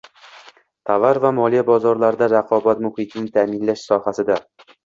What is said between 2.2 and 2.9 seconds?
raqobat